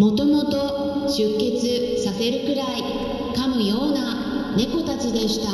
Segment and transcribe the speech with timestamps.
[0.00, 2.80] もともと出血させるくらい
[3.34, 5.50] 噛むような猫たちでした。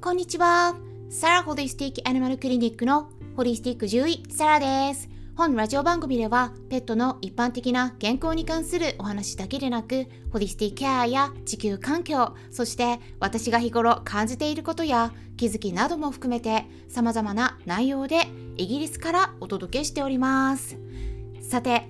[0.00, 0.74] こんにちは。
[1.08, 5.08] サラホリスティックアニマルクリニックのホリスティック獣医サラです。
[5.36, 18.26] 本ラジオ番組ではペットの一般的な健康に関するお話だけでなくホリスティックケアや地球環境そして私が日頃感じていることや気づきなども含めて様々な内容で
[18.56, 20.76] イギリスからお届けしております。
[21.48, 21.88] さて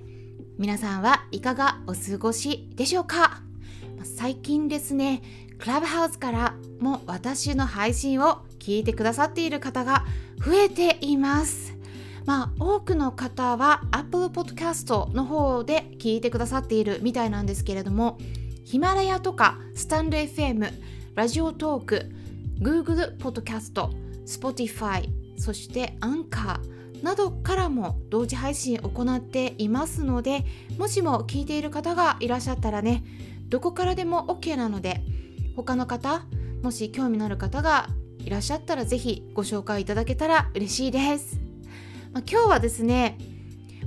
[0.57, 3.41] 皆さんはいかがお過ごしでしょうか？
[4.03, 5.21] 最近ですね
[5.57, 10.05] クラブハウスからも私の配信を聞いてくださっている方が
[10.37, 11.77] 増えています。
[12.25, 18.17] まあ多くの方は Apple Podcast の方で聞いてくださっているみたいなんですけれども
[18.63, 20.71] ヒマラヤとかスタンド FM
[21.15, 22.05] ラジオトーク
[22.61, 23.89] Google Podcast
[24.25, 30.45] Spotify そしてアンカーなどからも同時配信を行っていますので
[30.77, 33.03] もしも聞いている方がいらっしゃったらね
[33.47, 35.01] どこからでも OK なので
[35.55, 36.25] 他の方
[36.61, 41.39] もし興味のある方がいらっしゃったら是非ご紹介いただけたら嬉しいです。
[42.13, 43.17] まあ、今日はですね、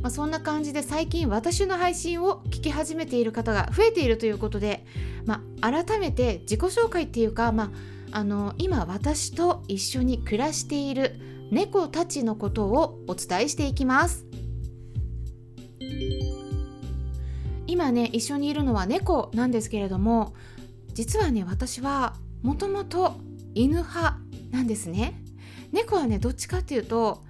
[0.01, 4.85] まあ、そんな感じで最近私の配信を聞き始めている方が増えているということで、
[5.27, 7.73] まあ、改めて自己紹介っていうか、ま
[8.13, 11.21] あ、あの今私と一緒に暮らしている
[11.53, 14.25] 猫たちのことをお伝えしていきます。
[17.67, 20.33] 今ね一緒にいるのは猫なんですけれども
[20.95, 23.17] 実はね私はもともと
[23.55, 24.17] 犬派
[24.51, 25.23] なんですね。
[25.73, 27.23] 猫はねどっちかっていうと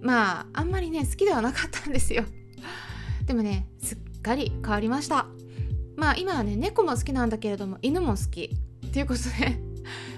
[0.00, 2.24] まああんまりね好きではなかったんですよ。
[3.26, 5.26] でもねすっかり変わりました。
[5.96, 9.58] まあ今はね猫も好きなんだけれども犬も好きっていうことで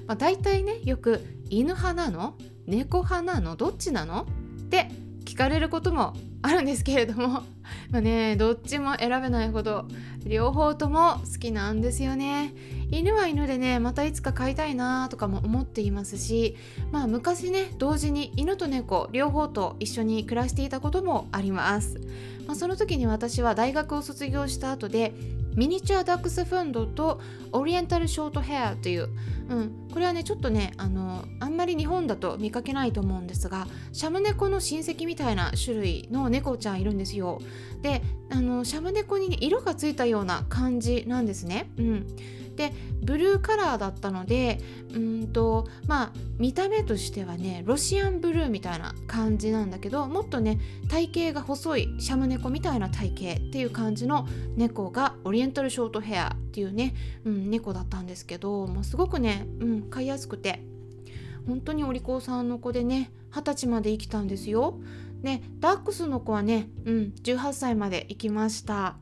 [0.06, 2.36] まあ大体ねよく犬派なの？
[2.66, 3.56] 猫派なの？
[3.56, 4.22] どっちなの？
[4.22, 4.24] っ
[4.68, 4.90] て
[5.24, 7.42] 聞かれることもあるんですけれども。
[7.90, 9.86] まあねどっちも選べないほど
[10.26, 12.52] 両方とも好きなんですよね。
[12.90, 16.56] 犬は犬でねまたいつか飼いたいなとかも思っていますし
[16.92, 21.98] まあ昔ね同時に犬と猫両方と一緒に暮らしていたこともあります、
[22.46, 25.12] まあ、その時に私は大学を卒業した後で
[25.54, 27.20] ミニチュアダックスフンドと
[27.52, 29.08] オリエンタルショートヘアという、
[29.48, 37.40] うん、これはねちょっとねあのあんまり日本だと見かけないと思うんですがシャム猫の親戚みたいな種類の猫ちゃんいるんですよ。
[37.82, 42.06] であのシャム猫に、ね、色がついたような感じなんですね、うん、
[42.54, 42.72] で
[43.02, 44.60] ブルーカラーだったので
[44.94, 54.26] うんとまあ見た目としてはねロシアンブルーみたいな感じなんだけどもっとね体型が細いシャム猫みたいな体型っていう感じの
[54.56, 56.94] 猫がオリエンタルショートヘアっていうね、
[57.24, 60.62] うん、猫だったんですけどもうすごくね、うん、飼いやすくて
[61.46, 64.78] 本当にお利口さんの子でね二十歳まで生きたんですよ。
[65.24, 68.98] ね、ダックスの子はね、うん、18歳まで行きました、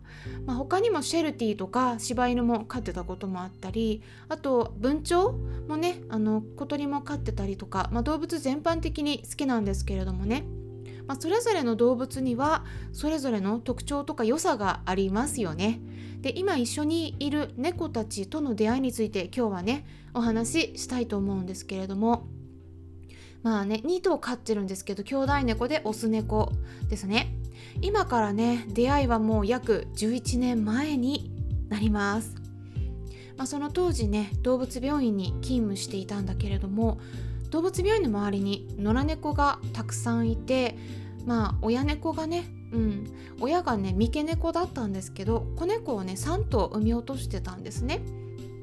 [0.47, 10.45] まあ、他にもシェルティとか柴犬も飼ってたこともあったりあと文鳥もねあの小鳥も飼ってたりとか、まあ、動物全般的に好きなんですけれどもね、
[11.09, 15.81] まあ、それぞれの動物にはそれぞれの特徴とか良さがありますよね。
[16.21, 19.85] で今一緒にいる猫たちとの出会いについて今日はね
[20.15, 22.29] お話ししたいと思うんですけれども。
[23.43, 26.53] まあね2頭飼ってるんですけど兄弟猫でオス猫
[26.89, 27.35] ですね。
[27.81, 31.31] 今からね出会いはもう約11年前に
[31.69, 32.35] なります、
[33.37, 37.01] まあ、その当時ね動物病院に勤務していたんだけれども
[37.51, 40.77] 動物病院の周りに野良猫がたくさんいて
[41.25, 43.07] まあ親猫がねうん
[43.41, 48.01] 親がね三毛猫だったんですけど子猫をね3頭産み落としてたんですね。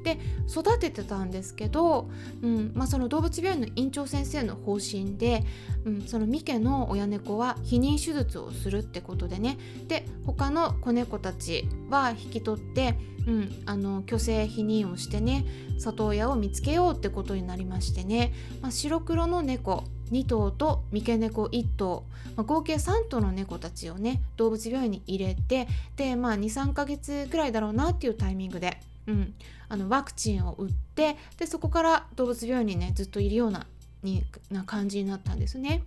[0.04, 0.18] で
[0.50, 2.10] 育ててたんですけど、
[2.42, 5.44] うんまあ、その動物病院の院長先生の方針で、
[5.86, 9.58] うん、その三毛の親猫は避妊手術をするってことでね。
[9.88, 12.96] で他の子猫たちは引き取って、
[13.28, 15.46] うん、あの虚勢避妊をしてね
[15.78, 22.04] 里親を見つけようってことになりましてね、まあ、白黒の猫2頭と三毛猫1頭、
[22.36, 28.80] まあ、合計3頭の猫たちをね動物病院に入れてで、まあ、23ヶ月くらいだろうなっていうタイミングで
[29.10, 29.34] うん、
[29.68, 33.66] あのワクチンを打ってでそこから動物病院にねずっといるような
[34.04, 35.84] にな感じになったんですね。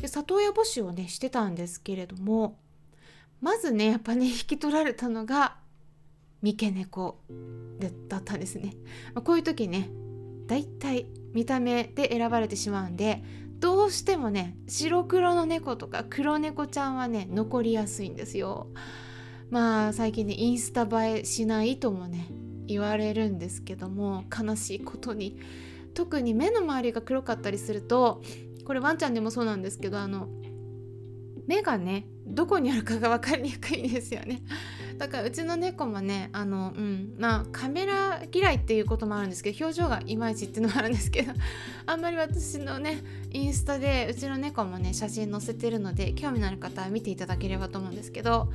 [0.00, 2.56] で里親募集をねしてたんですけれども
[3.40, 5.56] まずねやっぱね 引き取られたのが
[6.42, 7.18] 三毛猫
[8.10, 8.74] だったんですね。
[9.14, 9.88] まあ、こういう時ね
[10.46, 13.22] だいたい見た目で選ばれてしまうんで
[13.60, 18.66] どうしてもね白黒の猫とか黒猫ちゃんはね残りやすいんですよ。
[19.50, 22.26] まあ最近ねインスタ映えしないともね
[22.68, 25.38] 言われるんですけども悲しいことに。
[25.98, 28.22] 特に目の周りが黒かったりすると
[28.64, 30.28] これワンちゃんでもそうなんですけどあの
[31.48, 34.42] 目がねどこにあるかが分かりにくいんですよね。
[34.98, 41.32] だからうちの猫もねあのうんまあカメラ嫌いっていうこともあるんですけど表情がいまいちっていうのもあるんですけど
[41.86, 48.52] あんまり私のねインスタでうちの猫もね写真載せてるので興味のある方は見ていただければと思うんですけど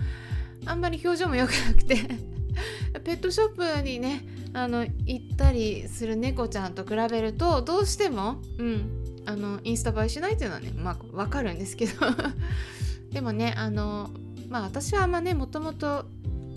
[0.65, 1.97] あんまり表情も良くなくて
[3.03, 11.93] ペットショップにねあの行ったりする猫ちゃんと比べるとどうしても、うん、あのインスタ映えしないっていうのはねまあ分かるんですけど。
[13.11, 14.09] でもねあの
[14.49, 16.05] まあ私はあんまねもともと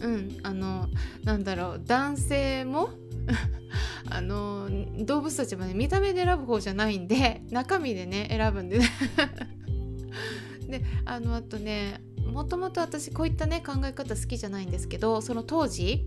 [0.00, 0.88] うんあの
[1.24, 2.90] なんだろう男性も
[4.08, 4.68] あの
[5.04, 8.88] 動物たちもね見た目で選ぶ方じゃないんで中身でね選ぶんでね。
[10.68, 16.04] であのあとねもともと私こういったね考え方好きじゃないんですけどその当時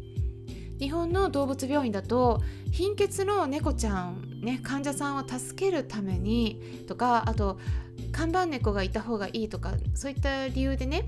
[0.80, 2.42] 日本の動物病院だと
[2.72, 7.60] 貧血の猫ちゃん、ね、患者さんを助けるためにとかあと
[8.12, 11.06] 看板猫がいた方がいいとかそういった理由でね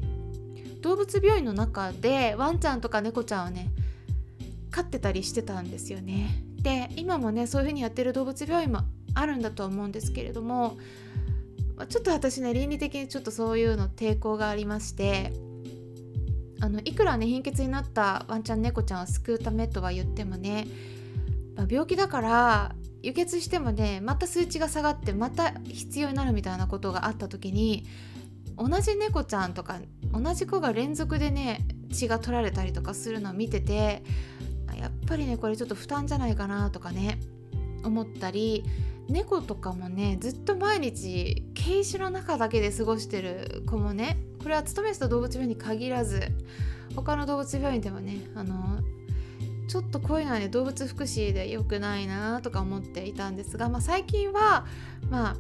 [0.82, 3.70] 動物病院の中でワンちゃんとか猫ちゃんをね
[4.72, 6.44] 飼ってたりしてたんですよね。
[6.62, 8.82] で今もねそういう風にやってる動物病院も
[9.14, 10.78] あるんだとは思うんですけれども
[11.90, 15.34] ちょっと私ね倫理的にちょっとそういうの抵抗がありまして
[16.62, 20.68] あのいくらね貧血になったワンちゃん猫ちゃんを救うためとは言ってもね、
[21.56, 27.88] まあ、病気だから輸血してもねまた数値が下がってまた必要になるみたいなことがあった時に
[28.58, 29.80] 同じ猫ちゃんとか
[30.14, 34.04] 同じ子が連続でね血が取られたりとかするのを見てて
[34.80, 37.20] やっぱりねこれちょっと負担じゃないかなとかね
[37.84, 38.64] 思ったり
[39.12, 46.22] 猫とかもねずっと毎日ケージの中だけで過ごしてる子もねこれは勤めてた動物病院に限らず
[46.96, 48.80] 他の動物病院でもねあの
[49.68, 54.66] ちょっとこういうのはね動物福祉で良くないなとか思っていたんですが、まあ、最近は
[55.10, 55.36] まあ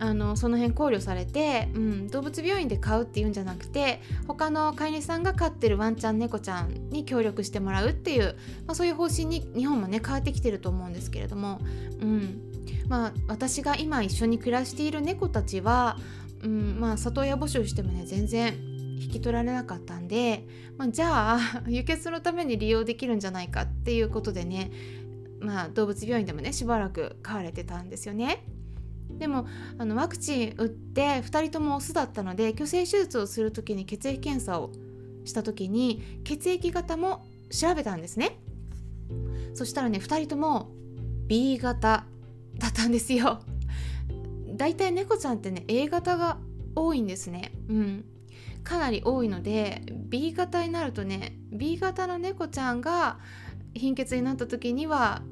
[0.00, 8.36] あのその辺考慮されて、うん、動物病院で飼うっていうんじゃなくて他の飼い主さんが飼ってるワンちゃん猫ちゃんに協力してもらうっていう、
[8.66, 11.60] まあ、そういう方針に日本もね変わってきてると思うんですけれども、
[12.00, 12.47] うん。
[12.88, 15.98] まあ、私が今一緒に暮らしている猫たちは、
[16.42, 18.54] うんまあ、里親募集してもね全然
[19.00, 24.70] 引き取られなかったんで、まあ、じゃあ 輸血のために利用できるんじゃないかっていうことでね、
[25.40, 28.44] まあ、動物病院でもねしばらく飼われてたんですよね。
[29.10, 29.46] でも
[29.78, 34.70] あのワクチン打って2人ともオスだったので去勢手術をする時に血液検査を
[35.24, 38.38] した時に血液型も調べたんですね
[39.54, 40.70] そしたらね2人とも
[41.26, 42.04] B 型
[42.58, 43.40] だったんですよ。
[44.56, 46.38] だいたい猫ちゃんってね A 型が
[46.74, 47.52] 多いんですね。
[47.68, 48.04] うん。
[48.64, 53.18] かなり多いので B 型になるとね B 型の猫ちゃんが
[53.74, 55.22] 貧血になった時には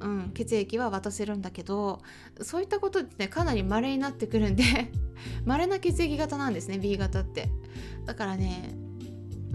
[0.00, 2.02] うん、血液は渡せるんだけど
[2.42, 4.62] そういったことってねかなり稀になってくるんで
[5.46, 7.48] 稀な血液型なんですね B 型って。
[8.04, 8.74] だからね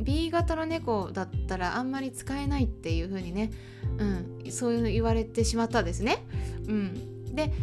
[0.01, 3.51] B 型の猫だったらあんまり使えないっていう風にね、
[3.99, 6.25] うん、そういうの言われてしまったんですね。
[6.67, 7.53] うん、で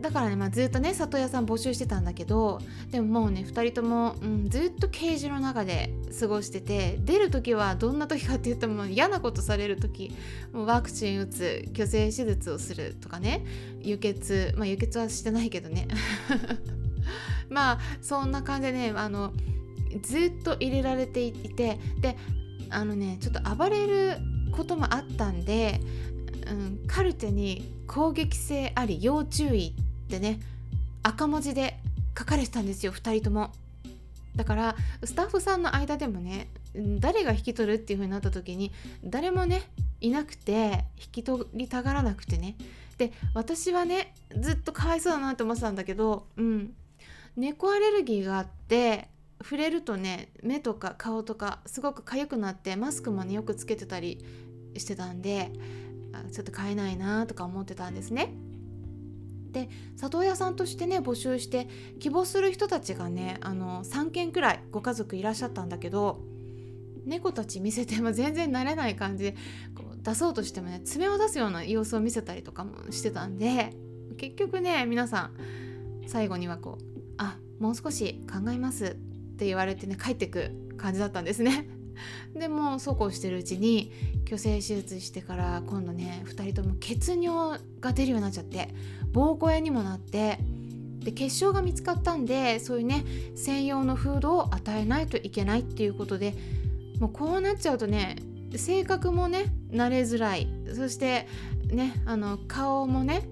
[0.00, 10.16] だからね、まあ、ずっとね里親さん募集してたんだけどでももうね2人とも、うん、ずっとケージの中で過ごしてて出る時はどんな時かって言っても嫌なことされる時
[10.52, 13.44] もうワクチン打つ虚勢手術をするとかね
[13.80, 15.86] 輸血まあ輸血はしてないけどね。
[17.50, 19.32] まあそんな感じでねあの
[20.02, 22.16] ずっと入れられていてで
[22.70, 24.18] あのねちょっと暴れる
[24.52, 25.80] こともあったんで、
[26.50, 29.74] うん、カルテに攻撃性あり要注意
[30.06, 30.40] ってね
[31.02, 31.78] 赤文字で
[32.18, 33.52] 書かれてたんですよ2人とも。
[34.36, 36.48] だからスタッフさんの間でもね
[37.00, 38.70] 誰が引き取るっていう風になった時に
[39.02, 39.62] 誰もね
[40.00, 42.56] いなくて引き取りたがらなくてね
[42.96, 46.72] で私はねずっとかわいそうだなって思ってたんだけどうん
[47.36, 49.08] 猫アレルギーがあって
[49.42, 54.24] 触れるとね目とか顔とかすごく痒くなってマスクもねよくつけてたり
[54.76, 55.50] してたんで
[56.30, 58.34] ちょっと買えないなとか思ってたんですね。
[59.52, 66.20] で里親さんとしてね募集して希望する人たちがねあの3件くらいご家族いらっしゃったんだけど
[67.04, 69.36] 猫たち見せても 全然慣れない感じで
[69.74, 73.74] こう出そうとしてもね爪を出すような様子を見せたりとかもしてたんで
[74.16, 75.32] 結局ね皆さん
[76.06, 76.84] 最後にはこう
[77.18, 78.84] 「あもう少し考えます」
[79.32, 81.79] って言われてね帰ってく感じだったんですね。
[82.34, 83.92] でもそうこうしてるうちに
[84.24, 88.68] 虚勢手術してから今度ね2人とも血尿が出るようになっちゃって
[89.12, 90.38] 膀胱炎にもなって
[91.00, 93.04] で血症が見つかったんでそういうね
[93.34, 96.34] 専用のフードを与えないといけないっていうことで
[97.00, 98.16] もうこうなっちゃうとね
[98.56, 100.48] 性格もね慣れづらい。
[100.74, 101.26] そして
[101.68, 103.22] ねあの顔もね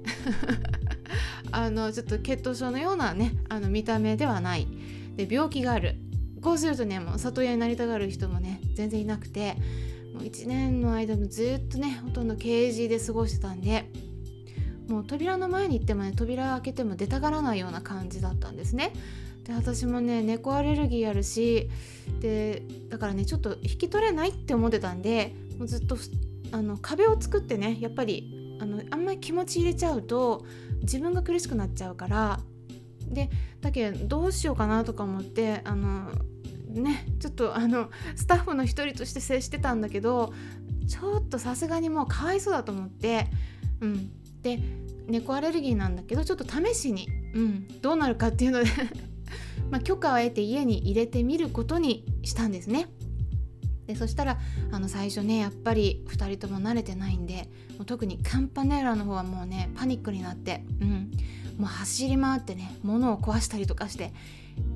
[1.50, 4.66] あのちょっと血糖症のようなねあの見た目ではない。
[5.16, 5.96] で病気がある。
[6.40, 9.56] こうするとねもう里親になりたがる人もね全然いなくて
[10.14, 13.90] もう1年の間もずっとねほとんどケージで過ごしてたんで
[14.88, 18.92] もう扉の前に行ってもね扉開けても出たがらないような感じだったんですね。
[19.44, 21.70] で私もね猫アレルギーあるし
[22.20, 25.96] でだからねちょっと引き取れないって思ってたんでもうずっと
[26.52, 30.44] あの壁を作ってねやっぱりあのあんまり気持ち入れちゃうと
[30.82, 32.40] 自分が苦しくなっちゃうから
[33.10, 36.10] でだけどどうしようかなとか思ってあの
[36.68, 40.32] ねちょっとあのスタッフの一人として接してたんだけど
[40.88, 43.26] ちょっとさすがにもうかわいそうだと思って
[43.80, 44.10] うん。
[44.42, 44.58] で
[45.08, 48.66] 猫アレルギーなんだけどちょっと試しに、うん、どうなるかっていうので
[49.70, 52.86] ま許可を得て家に入れてみることにしたんですね。
[53.86, 54.38] でそしたら
[54.70, 57.48] あの最初ねやっぱり2人とも慣れてないんで
[57.78, 61.10] もう特にカンパネラの方はもうねパニックになって、うん、
[61.58, 64.12] もう走り回ってね物を壊したりとかして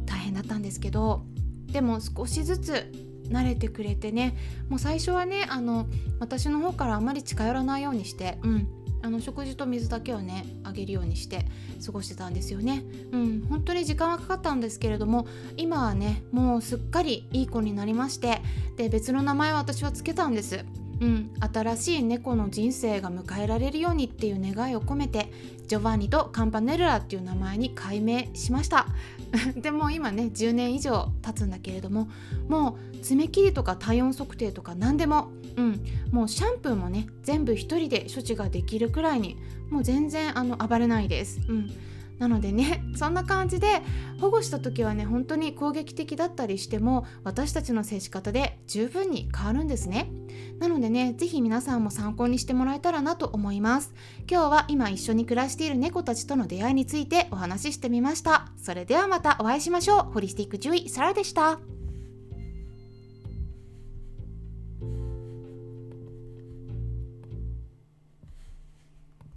[0.05, 1.25] 大変だったんですけど
[1.69, 2.93] でも少しずつ
[3.29, 4.37] 慣れてくれてね
[4.69, 5.87] もう最初はねあの
[6.21, 8.69] 私の方からあまり近寄らないようにして、うん、
[9.03, 11.47] あの食事と水だけをねあげるようにして
[11.85, 12.85] 過ごしてたんですよね。
[13.11, 18.43] うん、本当に時間はかかったんですけれども今はねもうすっかりいい子になりまして
[18.77, 20.65] で別の名前を私はつけたんです。
[21.03, 25.33] うん、新しい猫の人生が迎えられるようにっていう願いを込めて
[25.67, 28.87] ジョバンニとカンパネルラっていう名前に改名しました
[29.57, 32.09] でも今ね10年以上経つんだけれども
[32.49, 39.37] もう爪切りとか体温測定とか何でもうん、もうシャンプーもね全部一人で処置ができるくらいに
[39.69, 41.41] もう全然あの暴れないです。
[41.47, 41.71] うん
[42.23, 43.83] なのでね そんな感じで
[44.21, 50.09] 保護した時はね本当に攻撃的だったりしても私たちの接し方で十分に変わるんですね。
[50.61, 53.93] なのでね是非皆さんも参考にしてもらえたらなと思います。
[54.31, 58.53] 今日は今一緒に暮らしている猫たちとの出会いについてお話ししてみました。
[58.57, 60.13] それではまたお会いしましょう。
[60.13, 61.82] ホリスティック獣医サラでした。